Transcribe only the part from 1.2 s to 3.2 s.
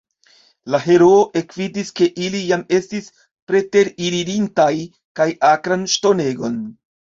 ekvidis, ke ili jam estis